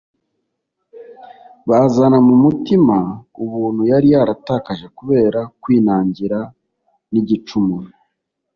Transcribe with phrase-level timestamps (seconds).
[1.69, 2.97] bazana mu mutima
[3.43, 6.39] ubuntu yari yaratakaje kubera kwinangira
[7.11, 7.89] n'igicumuro.